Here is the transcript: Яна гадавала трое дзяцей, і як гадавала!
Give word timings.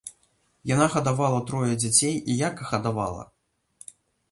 Яна 0.71 0.87
гадавала 0.95 1.43
трое 1.51 1.69
дзяцей, 1.83 2.11
і 2.31 2.39
як 2.41 2.65
гадавала! 2.73 3.23